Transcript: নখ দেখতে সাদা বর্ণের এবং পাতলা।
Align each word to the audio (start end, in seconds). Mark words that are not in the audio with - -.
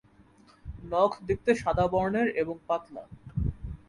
নখ 0.83 1.11
দেখতে 1.27 1.51
সাদা 1.55 1.85
বর্ণের 1.87 2.27
এবং 2.41 2.55
পাতলা। 2.67 3.03